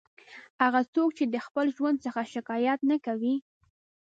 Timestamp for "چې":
1.17-1.25